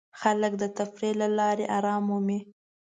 [0.21, 2.39] خلک د تفریح له لارې آرام مومي.